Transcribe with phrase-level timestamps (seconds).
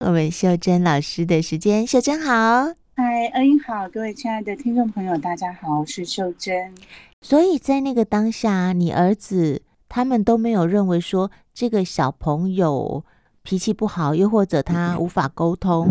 [0.00, 6.72] 我们秀珍老师的时间，秀珍好，嗨，恩英好，各位亲爱的听众朋友，大家好，我是秀珍。
[7.20, 13.04] 所以在那个当下，你儿子他们都没有认为说这个小朋友
[13.42, 15.90] 脾气不好，又或者他无法沟通，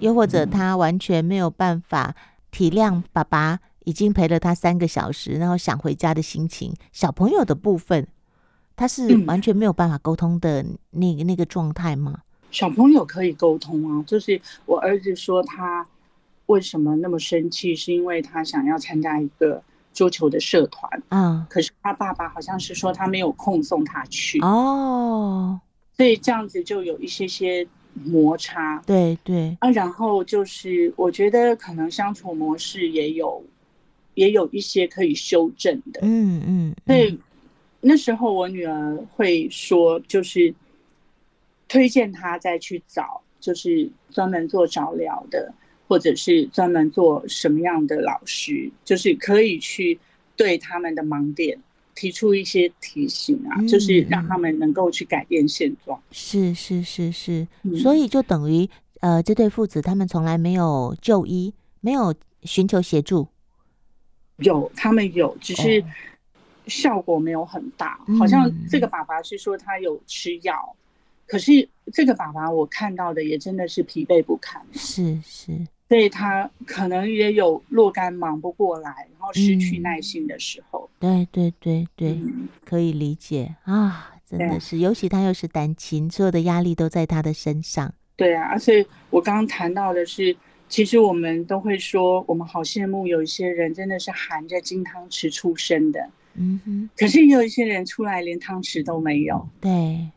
[0.00, 2.16] 又或者他完全没有办法
[2.50, 6.74] 体谅爸爸已经陪了他三个小时，然后想回家的心情。
[6.90, 8.08] 小朋友的部分，
[8.74, 12.22] 他是完全没有办法沟通的那个、嗯、那个状态吗？
[12.56, 15.86] 小朋友可以沟通啊，就是我儿子说他
[16.46, 25.60] 为什么那么生气，是因为他想要参加一个桌球的社团，嗯，可是他爸爸好像是说他没有空送他去哦，
[25.98, 29.54] 所以这样子就有一些些摩擦，对对。
[29.60, 33.44] 啊，然后就是我觉得可能相处模式也有
[34.14, 37.20] 也有一些可以修正的，嗯嗯，所以。
[37.88, 40.52] 那时候我女儿会说，就是
[41.68, 45.52] 推荐他再去找，就是专门做早疗的，
[45.88, 49.98] 或者是专门做什么样的老师，就是可以去
[50.36, 51.58] 对他们的盲点
[51.94, 56.00] 提出一些提醒啊，嗯、就是让他们能够去改变现状。
[56.10, 57.46] 是是是是，
[57.82, 58.68] 所以就等于
[59.00, 63.28] 呃，这对父子他们从来没有就医，没有寻求协助。
[64.38, 65.80] 有，他们有，只是。
[65.80, 65.84] 哦
[66.66, 70.85] 效果没有很大，好像这个爸爸是说他有吃药，嗯，
[71.26, 75.52] 可是这个爸爸我看到的也真的是疲惫不堪，是是，
[75.88, 80.88] 所以他可能也有若干忙不过来，然后失去耐心的时候。
[81.00, 87.92] 嗯、对对对对，嗯，可以理解啊，真的是，尤其他又是单亲，所有的压力都在他的身上。
[88.16, 90.34] 对啊，所以我刚刚谈到的是，
[90.68, 96.00] 其实我们都会说，我们好羡慕有一些人真的是含着金汤匙出生的。
[96.34, 99.48] 嗯哼，可是也有一些人出来连汤匙都没有。
[99.60, 100.10] 对，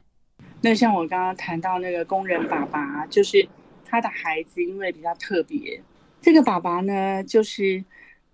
[0.62, 3.48] 那像我刚刚谈到那个工人爸爸，就是
[3.86, 5.82] 他的孩子，因为比较特别，
[6.22, 7.84] 这个爸爸呢，就是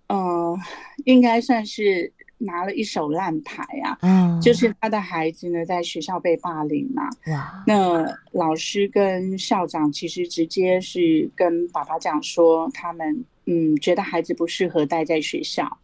[0.08, 0.58] 呃，
[1.04, 3.98] 应该算是拿了一手烂牌啊。
[4.02, 7.08] 嗯，就是他的孩子呢，在学校被霸凌嘛。
[7.28, 15.78] 哇，那老师跟校长其实直接是跟爸爸讲说，他们嗯觉得孩子不适合待在学校。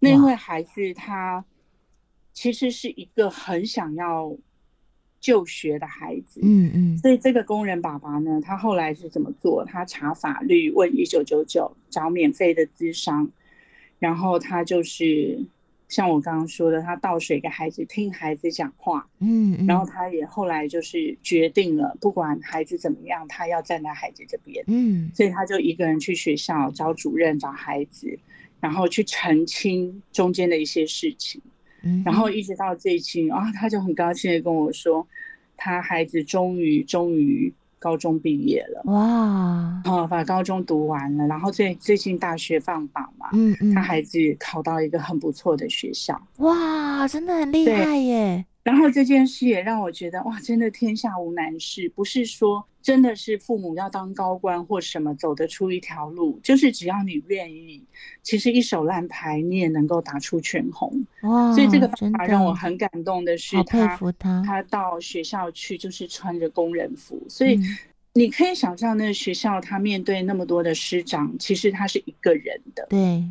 [0.00, 1.44] 那位孩子他
[2.32, 4.36] 其实是一个很想要
[5.26, 9.64] 就学的孩子，嗯嗯，所以这个工人爸爸呢，他后来是怎么做？
[9.64, 13.28] 他查法律，问一九九九，找免费的咨商，
[13.98, 15.44] 然后他就是
[15.88, 28.16] 像我刚刚说的，他倒水给孩子，听孩子讲话，嗯，然后他也后来就是决定了，不管孩子怎么样，他要站在孩子这边，嗯，所以他就一个人去学校找主任，找孩子。
[28.58, 31.50] 然后去澄清中间的一些事情，嗯，
[32.04, 35.06] 然后一直到最近啊，他就很高兴的跟我说，
[35.56, 43.56] 他孩子终于终于高中毕业了，哇，啊，把高中读完了，然后最最近大学放榜嘛，嗯。
[43.60, 48.44] 嗯，他孩子考到一个很不错的学校，哇，真的很厉害耶。
[48.66, 57.80] 然后这件事也让我觉得，哇，真的天下无难事，不是说真的是父母要当高官或什么走得出一条路，就是只要你愿意，
[58.24, 60.92] 其实一手烂牌你也能够打出全红。
[61.22, 67.56] 哇，所以这个方法让我很感动的是他，他他，他到学校去就是穿着工人服，所以
[68.14, 73.22] 你可以想象那个学校他面对那么多的师长，其实他是一个人的，对，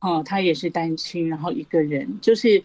[0.00, 2.62] 哦，他也是单亲，然后一个人，就是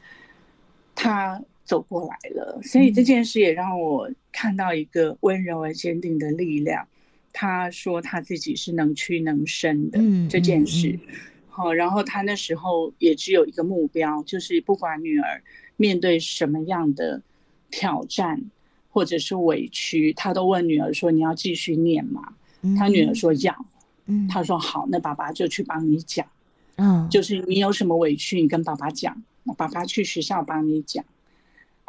[0.93, 1.41] 他。
[1.69, 6.87] 走过来了，所以这件事也让我看到一个温柔而坚定的力量。
[7.31, 10.97] 他说他自己是能屈能伸的这件事，
[11.47, 15.39] 好，然后他那时候也只有一个目标，就是不管女儿
[15.77, 17.21] 面对什么样的
[17.69, 18.41] 挑战
[18.89, 22.33] 或者是委屈，他都问女儿说：“你要继续念吗？”
[22.75, 23.55] 他女儿说：“要。”
[24.27, 26.25] 他说：“好，那爸爸就去帮你讲。”
[26.77, 29.23] 嗯，就是你有什么委屈，你跟爸爸讲，
[29.55, 31.05] 爸爸去学校帮你讲。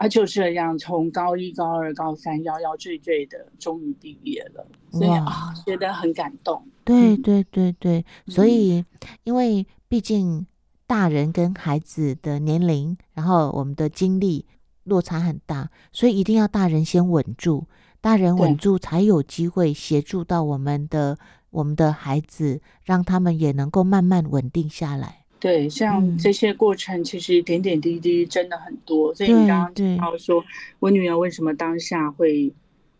[0.01, 4.67] 他就这样，从高一、高二、高三，摇摇坠坠的，终于毕业了。
[4.91, 6.67] 所以啊，觉得很感动。
[6.87, 8.83] 对对对对，所以
[9.25, 10.47] 因为毕竟
[10.87, 14.47] 大人跟孩子的年龄，然后我们的经历
[14.85, 17.67] 落差很大，所以一定要大人先稳住，
[18.01, 21.19] 大人稳住才有机会协助到我们的
[21.51, 25.20] 我们的孩子，让他们也能够慢慢稳定下来。
[25.41, 29.11] 对，像这些过程，其实点点滴滴真的很多。
[29.13, 30.45] 嗯、所以你刚刚提到说，
[30.79, 32.53] 我女儿为什么当下会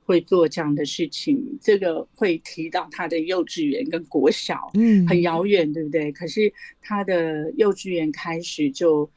[0.07, 6.11] 会做这样的事情，这个会提到她的幼稚园跟国小，嗯，很遥远，对不对？
[6.11, 9.09] 可是她的幼稚园开始就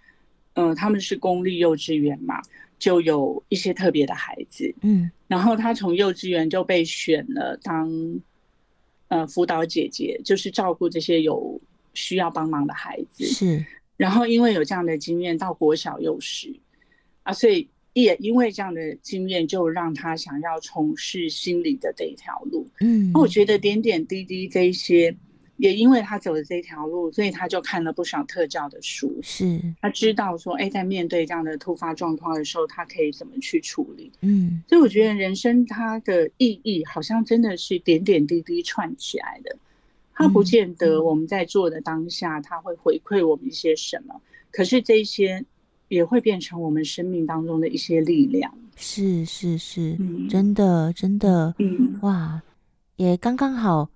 [0.56, 2.42] 嗯、呃，他们是公立幼稚园嘛，
[2.78, 7.90] 就有一些特别的孩子，嗯，然后他从幼稚园就被选了当
[9.08, 11.60] 呃辅导姐姐，就是照顾这些有
[11.94, 13.66] 需要帮忙的孩子，是。
[13.96, 16.54] 然后因为有这样的经验，到国小幼师
[17.22, 22.68] 啊，所以也因为这样的经验，就让他想要从事心理的这一条路。
[22.82, 25.16] 嗯，那我觉得点点滴滴这一些，
[25.58, 29.20] 也因为他走的这条路，所以他就看了不少特教的书。
[29.22, 34.12] 是，他知道说，哎，在面对这样的突发状况的时候，他可以怎么去处理。
[34.22, 39.56] 嗯，所以我觉得人生它的意义，好像真的是点点滴滴串起来的。
[40.16, 44.22] 他不见得我们在做的当下，他会回馈我们一些什么，
[44.52, 45.44] 可是这些
[45.88, 48.54] 也会变成我们生命当中的一些力量。
[48.76, 49.98] 是是是，
[50.30, 52.42] 真的真的，嗯，哇，
[52.96, 53.90] 也刚刚好，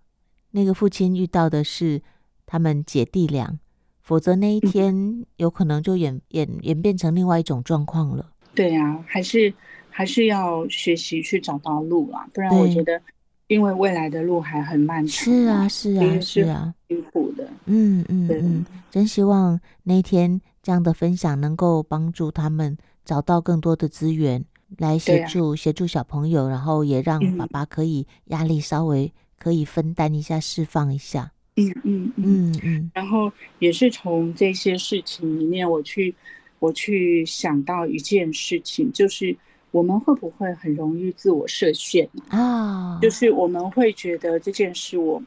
[0.51, 2.01] 那个父亲遇到的是
[2.45, 3.59] 他们姐弟俩，
[4.01, 8.31] 否则那一天有可能就演演演变成另外一种状况了。
[8.53, 9.53] 对呀，还是
[9.89, 13.01] 还是要学习去找到路啊，不然我觉得。
[13.47, 24.43] 因为未来的路还很漫长，是啊，是啊，是啊，辛苦的，嗯嗯嗯，真希望那天这样的分享能够帮助他们找到更多的资源
[24.77, 36.13] 来协助协助小朋友，然后也让爸爸可以压力稍微可以分担一下，释放一下，嗯嗯嗯嗯，然后也是从这些事情里面，我去
[36.59, 39.33] 我去想到一件事情，就是。
[39.71, 43.01] 我们会不会很容易自我设限啊？Oh.
[43.01, 45.21] 就是我们会觉得这件事我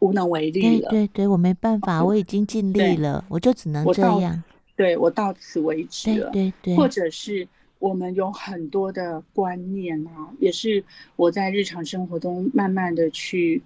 [0.00, 0.90] 无能为力了。
[0.90, 4.42] 对对对，我没办法，我已经尽力了，我就只能这样。
[4.74, 6.30] 对，我到此为止了。
[6.30, 7.46] 对对对，或者是
[7.78, 10.84] 我们有很多的观念啊，也是
[11.14, 13.62] 我在日常生活中慢慢的去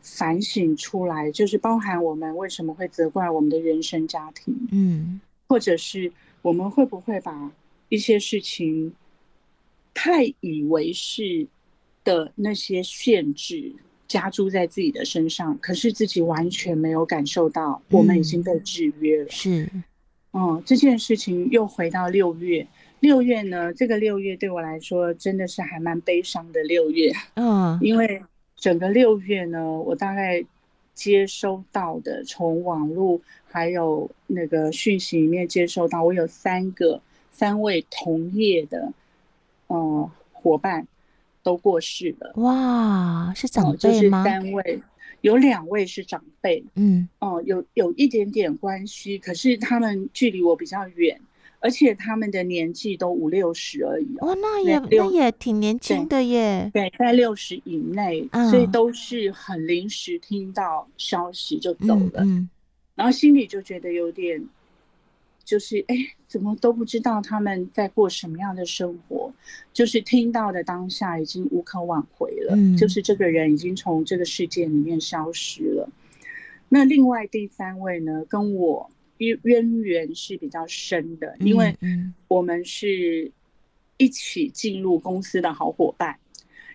[0.00, 6.10] 反省出来，就是包含我们为什么会责怪我们的原生家庭，嗯，或者是
[6.40, 7.50] 我们会不会把
[7.88, 8.92] 一些事情。
[9.94, 11.46] 太以为是
[12.02, 13.72] 的那些限制
[14.06, 19.24] 加诸在自己的身上，可是自己完全没有感受到，我们已经被制约了。
[19.24, 19.70] 嗯、是，
[20.32, 22.66] 嗯，这件事情又回到六月，
[23.00, 27.12] 六月呢，这个六月对我来说真的是还蛮悲伤的六月。
[27.36, 28.20] 嗯，因为
[28.56, 30.44] 整个六月呢，我大概
[30.92, 37.00] 接收到的从网络还有那个讯息里面接收到，我有三个
[37.30, 38.92] 三位同业的。
[39.68, 40.86] 嗯，伙伴
[41.42, 42.32] 都过世了。
[42.36, 44.24] 哇，是长辈吗？
[44.24, 44.80] 就是三位，
[45.22, 46.64] 有两位是长辈。
[46.74, 51.20] 嗯，哦，有有一点点关系，可是他们距离我比较远，
[51.60, 54.16] 而且他们的年纪都五六十而已。
[54.18, 56.70] 哦，那也那也挺年轻的耶。
[56.72, 62.22] 对，在六十以内，嗯，所以都是很临时听到消息就走了。
[62.22, 62.50] 嗯，嗯，
[62.94, 64.44] 然后心里就觉得有点。
[65.44, 65.96] 就是哎，
[66.26, 69.32] 怎么都不知道他们在过什么样的生活？
[69.72, 75.88] 就是听到的当下已经无可挽回了，嗯，就是这个人已经从这个世界里面消失了。
[76.68, 81.76] 那另外第三位呢，跟我渊渊源是比较深的，因为
[82.26, 83.30] 我们是
[83.96, 86.18] 一起进入公司的好伙伴。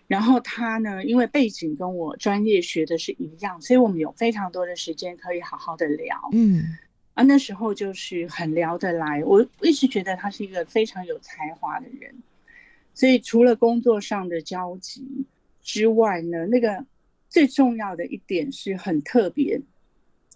[0.08, 6.18] 然后他呢，因为背景跟我专业学的是一样，所以我们有非常多的时间可以好好的聊。
[6.32, 6.78] 嗯。
[7.20, 12.16] 啊，那时候就是很聊得来，我一直觉得他是一个非常有才华的人，
[12.94, 15.06] 所以除了工作上的交集
[15.62, 16.86] 之外呢，那个
[17.28, 19.60] 最重要的一点是很特别，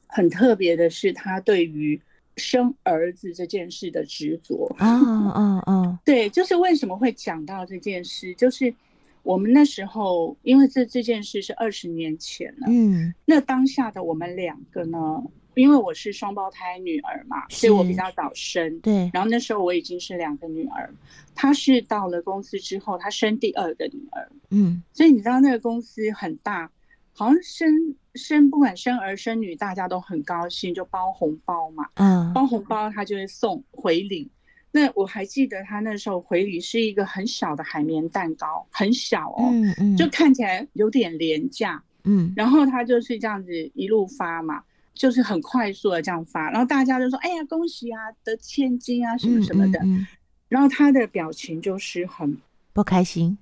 [0.07, 2.01] 很特别的是他对于
[2.35, 4.75] 生儿子这件事的执着。
[4.77, 4.85] 啊
[5.31, 5.99] 啊啊！
[6.03, 8.75] 对，就是为什么会讲到这件事，就是
[9.21, 15.23] 我们那时候，因为这这件事是二十年前了，嗯，那当下的我们两个呢？
[15.55, 18.79] 因为我是双胞胎女儿嘛，所以我比较早生。
[18.79, 20.89] 对，然后那时候我已经是两个女儿，
[21.35, 24.29] 她是到了公司之后，她生第二个女儿。
[24.49, 26.69] 嗯，所以你知道那个公司很大，
[27.13, 31.85] 好像生生不管生儿生女，大家都很高兴，就包红包嘛。
[31.95, 34.29] 嗯，包红包他就会送回礼。
[34.71, 41.81] 那我还记得他那时候回礼是一个很小的海绵蛋糕，很小哦，嗯嗯，就看起来有点廉价。
[42.05, 44.63] 嗯，然后他就是这样子一路发嘛。
[44.93, 49.79] 就是很快速的这样发，然后大家就说：“哎呀，恭喜啊，得千金啊，什么什么的。
[49.79, 50.07] 嗯嗯嗯”
[50.47, 52.37] 然后他的表情就是很
[52.73, 53.35] 不开心，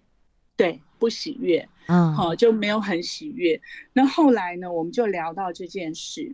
[0.55, 3.59] 对，不喜悦，嗯，好，就没有很喜悦。
[3.91, 6.33] 那后来呢，我们就聊到这件事，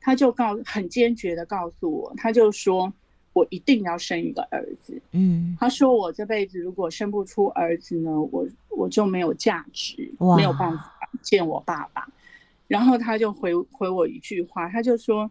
[0.00, 2.90] 他就告很坚决的告诉我，他就说
[3.34, 10.90] ：“我一定要生一个儿子。”嗯，他说：“我这辈子如果生不出儿子呢，我我就没有价值，没有办法
[11.20, 12.08] 见我爸爸。”
[12.74, 15.30] 然后他就回回我一句话，他就说：“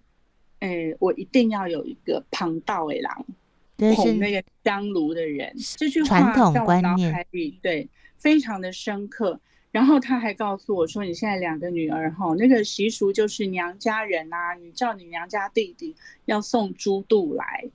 [0.60, 5.54] 哎、欸，我一定要有一个旁道的人，捧那个香炉的人。
[5.78, 9.38] 这句话传统在我脑海里，对，非常的深刻。
[9.72, 15.96] 然后他还告诉我说：“你现在两个女儿哈，那个习俗就是娘家人啊，你叫你娘家弟弟
[16.26, 17.66] 要送猪肚来，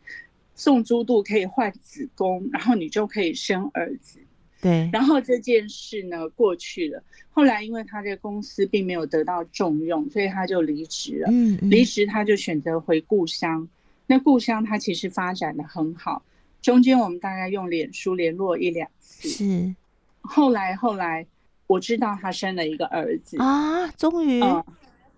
[0.55, 4.21] 送猪肚可以换子宫，然后你就可以生儿子。”
[4.61, 4.89] 对。
[4.93, 11.29] 然后这件事呢过去了，后来因为他这个公司并没有得到重用，所以他就离职了。
[11.31, 11.59] 嗯。
[11.63, 13.69] 离职他就选择回故乡。
[14.07, 16.23] 那故乡他其实发展的很好，
[16.63, 19.29] 中间我们大概用脸书联络一两次。
[19.29, 19.75] 是。
[20.21, 21.27] 后来后来。
[21.69, 24.65] 我知道他生了一个儿子啊，终于、嗯，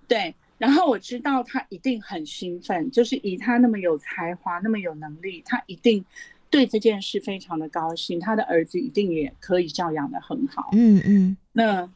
[0.09, 6.05] 对，然后我知道他一定很兴奋，就是以他那么有才华、那么有能力，他一定
[6.51, 10.71] 对这件事非常的高兴，他的儿子一定也可以教养的很好。
[10.73, 11.89] 嗯嗯，那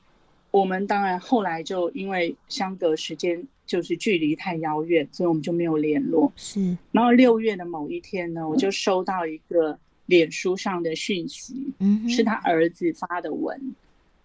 [0.51, 6.33] 我们当然后来就因为相隔时间就是距离太遥远，所以我们就没有联络。
[6.37, 13.75] 是，然后六月的某一天呢，我就收到一个脸书上的讯息，嗯，是他儿子发的文。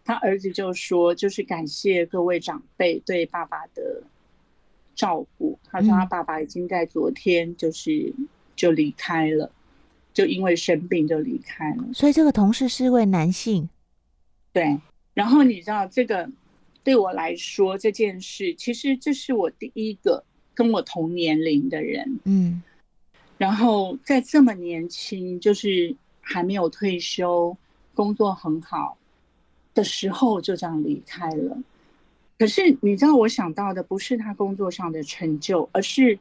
[0.05, 4.01] 他儿子就说：“就是感谢各位长辈对爸爸的
[4.95, 8.12] 照顾。”他说：“他爸爸已经在昨天就是
[8.55, 9.51] 就离开了，
[10.13, 13.69] 就因为生病就离开了。”所以这个同事是位男性。
[14.51, 14.79] 对，
[15.13, 16.29] 然后你知道这个
[16.83, 20.23] 对我来说这件事，其实这是我第一个
[20.53, 22.19] 跟我同年龄的人。
[22.23, 22.61] 嗯，
[23.37, 27.55] 然后在这么年轻，就是还没有退休，
[27.93, 28.97] 工作很好。
[29.75, 31.57] 的时候就这样离开了，
[32.37, 36.19] 可是你知道，我想到的不是他工作上的成就，而是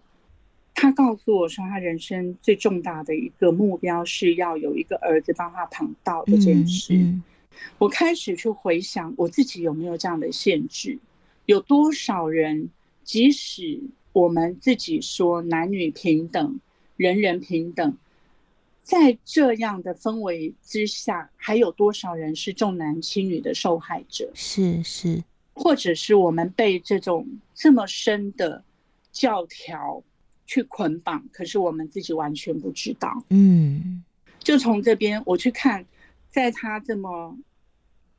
[0.80, 6.94] 他告诉我说，他人生最重大的一个目标是要有一个儿子帮他捧稻这件事。
[6.94, 7.22] 嗯嗯。
[7.78, 10.96] 我开始去回想我自己有没有这样的限制，
[11.46, 12.70] 有多少人，
[13.02, 13.80] 即使
[14.12, 16.60] 我们自己说男女平等，
[16.96, 17.96] 人人平等。
[18.80, 24.30] 在这样的氛围之下，还有多少人是重男轻女的受害者？
[24.32, 28.62] 是是，或者是我们被这种这么深的
[29.10, 30.00] 教条
[30.48, 33.22] 去捆绑，可是我们自己完全不知道。
[33.30, 34.02] 嗯，
[34.40, 35.86] 就从这边我去看，
[36.28, 37.38] 在他这么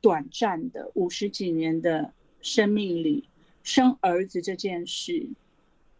[0.00, 2.10] 短暂的五十几年的
[2.40, 3.24] 生命里，
[3.62, 5.28] 生儿子这件事。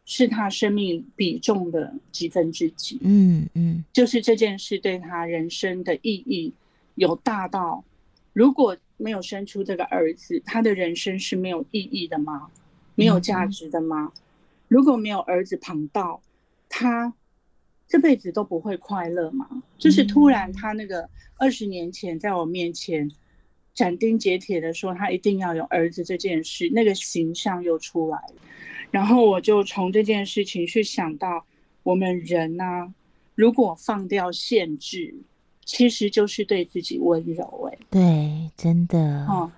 [0.07, 2.99] 是他生命比重的几分之几？
[3.03, 6.53] 嗯嗯，就是这件事对他人生的意义
[6.97, 7.85] 有大到，
[8.33, 12.49] 如果没有生出这个儿子，他的人生是没有意义的吗？
[12.97, 14.11] 没有价值的吗？
[14.71, 16.23] 如果没有儿子旁道，
[16.69, 17.13] 他
[17.89, 19.65] 这辈子都不会快乐嘛？
[19.77, 23.11] 就是突然他那个二十年前在我面前
[23.75, 28.35] 斩钉截铁的说他一定要有儿子这件事，那个形象又出来了。
[28.93, 31.45] 然后我就从这件事情去想到，
[31.83, 32.95] 我们人呢、啊，
[33.35, 35.13] 如果放掉限制，
[35.65, 37.75] 其实就是对自己温柔、欸。
[37.75, 39.27] 哎，对，真的。
[39.27, 39.51] 哦，